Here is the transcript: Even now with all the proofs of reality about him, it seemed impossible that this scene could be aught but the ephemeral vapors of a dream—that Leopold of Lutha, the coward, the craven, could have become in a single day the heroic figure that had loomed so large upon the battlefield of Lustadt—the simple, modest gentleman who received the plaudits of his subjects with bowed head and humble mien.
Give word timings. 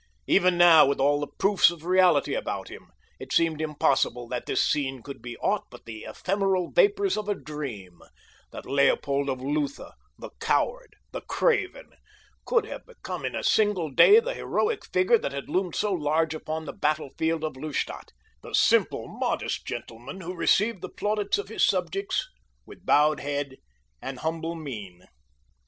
Even 0.25 0.57
now 0.57 0.83
with 0.87 0.99
all 0.99 1.19
the 1.19 1.27
proofs 1.37 1.69
of 1.69 1.85
reality 1.85 2.33
about 2.33 2.69
him, 2.69 2.91
it 3.19 3.31
seemed 3.31 3.61
impossible 3.61 4.27
that 4.27 4.47
this 4.47 4.65
scene 4.65 5.03
could 5.03 5.21
be 5.21 5.37
aught 5.37 5.65
but 5.69 5.85
the 5.85 6.05
ephemeral 6.05 6.71
vapors 6.71 7.15
of 7.17 7.29
a 7.29 7.35
dream—that 7.35 8.65
Leopold 8.65 9.29
of 9.29 9.39
Lutha, 9.39 9.93
the 10.17 10.31
coward, 10.39 10.95
the 11.11 11.21
craven, 11.21 11.91
could 12.45 12.65
have 12.65 12.83
become 12.87 13.23
in 13.23 13.35
a 13.35 13.43
single 13.43 13.91
day 13.91 14.19
the 14.19 14.33
heroic 14.33 14.83
figure 14.87 15.19
that 15.19 15.33
had 15.33 15.47
loomed 15.49 15.75
so 15.75 15.93
large 15.93 16.33
upon 16.33 16.65
the 16.65 16.73
battlefield 16.73 17.43
of 17.43 17.55
Lustadt—the 17.55 18.55
simple, 18.55 19.07
modest 19.07 19.67
gentleman 19.67 20.21
who 20.21 20.33
received 20.33 20.81
the 20.81 20.89
plaudits 20.89 21.37
of 21.37 21.47
his 21.49 21.63
subjects 21.63 22.27
with 22.65 22.87
bowed 22.87 23.19
head 23.19 23.57
and 24.01 24.17
humble 24.17 24.55
mien. 24.55 25.03